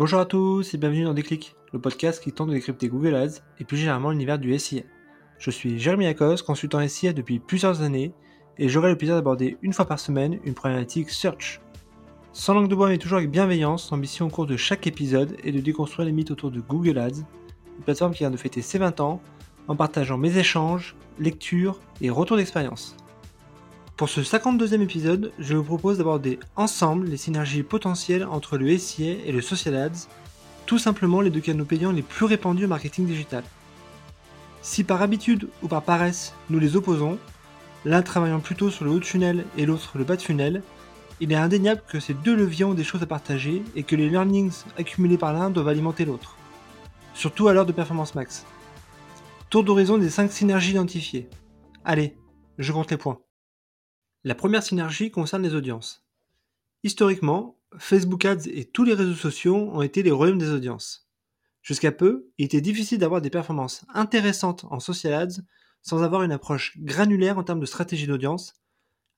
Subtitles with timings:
[0.00, 3.42] Bonjour à tous et bienvenue dans Déclic, le podcast qui tente de décrypter Google Ads
[3.58, 4.80] et plus généralement l'univers du SIA.
[5.38, 8.14] Je suis Jérémy Akos, consultant SIA depuis plusieurs années
[8.56, 11.60] et j'aurai le plaisir d'aborder une fois par semaine une problématique search.
[12.32, 15.52] Sans langue de bois mais toujours avec bienveillance, l'ambition au cours de chaque épisode est
[15.52, 17.26] de déconstruire les mythes autour de Google Ads,
[17.76, 19.20] une plateforme qui vient de fêter ses 20 ans
[19.68, 22.96] en partageant mes échanges, lectures et retours d'expérience.
[24.00, 29.16] Pour ce 52e épisode, je vous propose d'aborder ensemble les synergies potentielles entre le SIA
[29.26, 30.08] et le Social Ads,
[30.64, 33.44] tout simplement les deux canaux payants les plus répandus au marketing digital.
[34.62, 37.18] Si par habitude ou par paresse nous les opposons,
[37.84, 40.62] l'un travaillant plutôt sur le haut de funnel et l'autre le bas de funnel,
[41.20, 44.08] il est indéniable que ces deux leviers ont des choses à partager et que les
[44.08, 46.36] learnings accumulés par l'un doivent alimenter l'autre.
[47.12, 48.46] Surtout à l'heure de Performance Max.
[49.50, 51.28] Tour d'horizon des 5 synergies identifiées.
[51.84, 52.16] Allez,
[52.56, 53.18] je compte les points.
[54.22, 56.04] La première synergie concerne les audiences.
[56.82, 61.08] Historiquement, Facebook Ads et tous les réseaux sociaux ont été les royaumes des audiences.
[61.62, 65.40] Jusqu'à peu, il était difficile d'avoir des performances intéressantes en social ads
[65.80, 68.60] sans avoir une approche granulaire en termes de stratégie d'audience,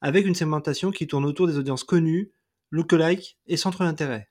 [0.00, 2.30] avec une segmentation qui tourne autour des audiences connues,
[2.70, 4.30] lookalike et centres d'intérêt.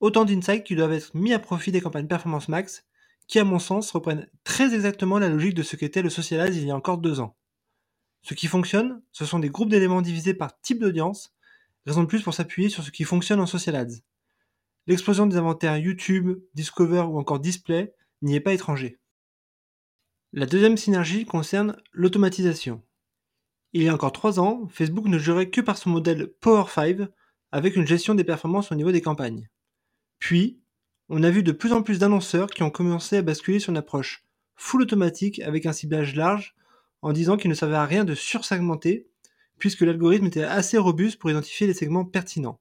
[0.00, 2.86] Autant d'insights qui doivent être mis à profit des campagnes Performance Max,
[3.26, 6.52] qui à mon sens reprennent très exactement la logique de ce qu'était le social ads
[6.52, 7.36] il y a encore deux ans.
[8.22, 11.34] Ce qui fonctionne, ce sont des groupes d'éléments divisés par type d'audience,
[11.86, 14.00] raison de plus pour s'appuyer sur ce qui fonctionne en social ads.
[14.86, 18.98] L'explosion des inventaires YouTube, Discover ou encore Display n'y est pas étranger.
[20.32, 22.82] La deuxième synergie concerne l'automatisation.
[23.72, 27.08] Il y a encore trois ans, Facebook ne jurait que par son modèle Power 5
[27.52, 29.48] avec une gestion des performances au niveau des campagnes.
[30.18, 30.60] Puis,
[31.08, 33.76] on a vu de plus en plus d'annonceurs qui ont commencé à basculer sur une
[33.76, 34.24] approche
[34.54, 36.54] full automatique avec un ciblage large
[37.02, 39.08] en disant qu'il ne servait à rien de sursegmenter,
[39.58, 42.60] puisque l'algorithme était assez robuste pour identifier les segments pertinents.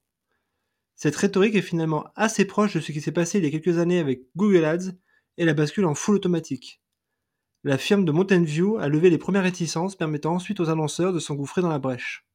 [0.95, 3.77] Cette rhétorique est finalement assez proche de ce qui s'est passé il y a quelques
[3.77, 4.91] années avec Google Ads
[5.37, 6.81] et la bascule en full automatique.
[7.63, 11.19] La firme de Mountain View a levé les premières réticences permettant ensuite aux annonceurs de
[11.19, 12.25] s'engouffrer dans la brèche.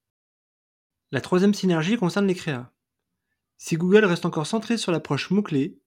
[1.13, 2.73] La troisième synergie concerne les créas.
[3.57, 5.79] Si Google reste encore centré sur l'approche mot-clé,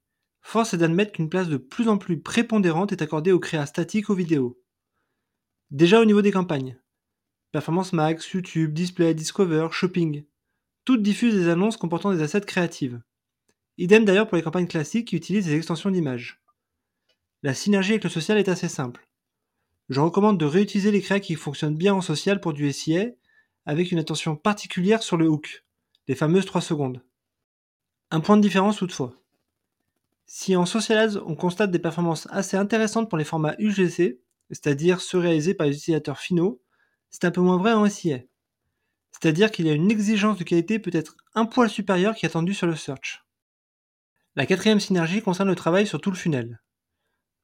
[0.41, 4.09] force est d'admettre qu'une place de plus en plus prépondérante est accordée aux créas statiques
[4.09, 4.59] aux vidéos.
[5.71, 6.77] Déjà au niveau des campagnes.
[7.51, 10.23] Performance Max, YouTube, Display, Discover, Shopping.
[10.85, 13.01] Toutes diffusent des annonces comportant des assets créatives.
[13.77, 16.41] Idem d'ailleurs pour les campagnes classiques qui utilisent des extensions d'images.
[17.43, 19.09] La synergie avec le social est assez simple.
[19.89, 23.07] Je recommande de réutiliser les créas qui fonctionnent bien en social pour du SIA,
[23.65, 25.65] avec une attention particulière sur le hook,
[26.07, 27.03] les fameuses 3 secondes.
[28.09, 29.13] Un point de différence toutefois.
[30.27, 35.01] Si en Social Ads on constate des performances assez intéressantes pour les formats UGC, c'est-à-dire
[35.01, 36.61] ceux réalisés par les utilisateurs finaux,
[37.09, 38.19] c'est un peu moins vrai en SIA.
[39.11, 42.53] C'est-à-dire qu'il y a une exigence de qualité peut-être un poil supérieure qui est attendue
[42.53, 43.25] sur le search.
[44.35, 46.61] La quatrième synergie concerne le travail sur tout le funnel.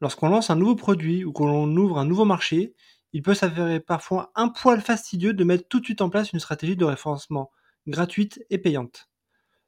[0.02, 2.76] Lorsqu'on lance un nouveau produit ou qu'on ouvre un nouveau marché,
[3.14, 6.40] il peut s'avérer parfois un poil fastidieux de mettre tout de suite en place une
[6.40, 7.52] stratégie de référencement
[7.88, 9.10] gratuite et payante.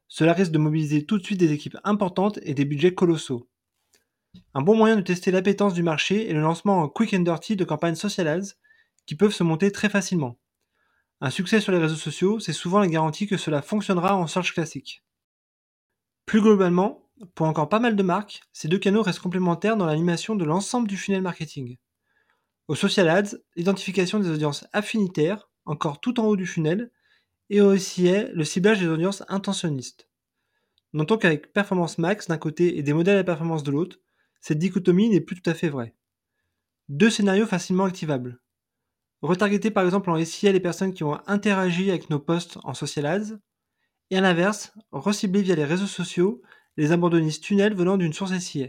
[0.08, 3.48] Cela risque de mobiliser tout de suite des équipes importantes et des budgets colossaux.
[4.54, 7.56] Un bon moyen de tester l'appétence du marché est le lancement en quick and dirty
[7.56, 8.54] de campagnes social ads
[9.06, 10.38] qui peuvent se monter très facilement.
[11.20, 14.52] Un succès sur les réseaux sociaux, c'est souvent la garantie que cela fonctionnera en search
[14.52, 15.02] classique.
[16.26, 20.34] Plus globalement, pour encore pas mal de marques, ces deux canaux restent complémentaires dans l'animation
[20.34, 21.76] de l'ensemble du funnel marketing.
[22.68, 26.90] Au social ads, l'identification des audiences affinitaires, encore tout en haut du funnel,
[27.48, 30.08] et aussi est le ciblage des audiences intentionnistes.
[30.92, 33.98] Notons qu'avec Performance Max d'un côté et des modèles à performance de l'autre,
[34.46, 35.92] cette dichotomie n'est plus tout à fait vraie.
[36.88, 38.40] Deux scénarios facilement activables.
[39.20, 43.06] Retargeter par exemple en SIA les personnes qui ont interagi avec nos posts en social
[43.06, 43.40] ads,
[44.10, 46.42] et à l'inverse, recibler via les réseaux sociaux
[46.76, 48.68] les abandonnistes tunnels venant d'une source SIA.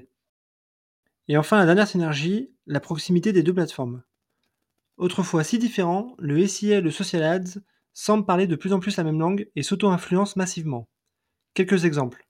[1.27, 4.01] Et enfin, la dernière synergie, la proximité des deux plateformes.
[4.97, 7.59] Autrefois si différents, le SIA et le social ads
[7.93, 10.89] semblent parler de plus en plus la même langue et s'auto-influencent massivement.
[11.53, 12.26] Quelques exemples.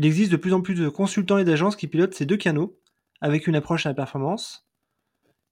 [0.00, 2.80] Il existe de plus en plus de consultants et d'agences qui pilotent ces deux canaux,
[3.20, 4.66] avec une approche à la performance.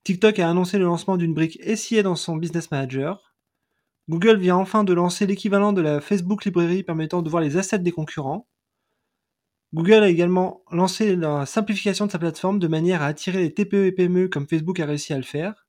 [0.04, 3.34] TikTok a annoncé le lancement d'une brique SIA dans son Business Manager.
[4.08, 7.80] Google vient enfin de lancer l'équivalent de la Facebook Librairie permettant de voir les assets
[7.80, 8.48] des concurrents.
[9.74, 13.84] Google a également lancé la simplification de sa plateforme de manière à attirer les TPE
[13.84, 15.66] et PME comme Facebook a réussi à le faire.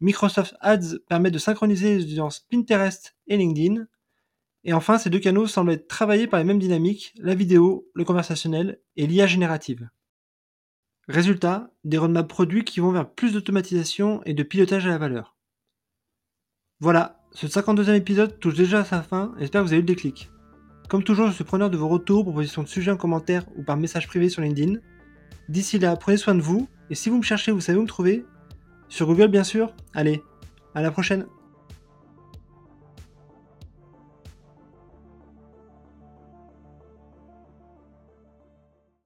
[0.00, 3.84] Microsoft Ads permet de synchroniser les audiences Pinterest et LinkedIn.
[4.64, 8.04] Et enfin, ces deux canaux semblent être travaillés par les mêmes dynamiques, la vidéo, le
[8.04, 9.88] conversationnel et l'IA générative.
[11.08, 15.36] Résultat, des roadmaps produits qui vont vers plus d'automatisation et de pilotage à la valeur.
[16.78, 19.86] Voilà, ce 52e épisode touche déjà à sa fin, j'espère que vous avez eu le
[19.86, 20.30] déclic.
[20.88, 23.76] Comme toujours, je suis preneur de vos retours, propositions de sujets en commentaire ou par
[23.76, 24.78] message privé sur LinkedIn.
[25.48, 27.86] D'ici là, prenez soin de vous, et si vous me cherchez, vous savez où me
[27.86, 28.24] trouver
[28.88, 30.22] Sur Google bien sûr Allez,
[30.74, 31.26] à la prochaine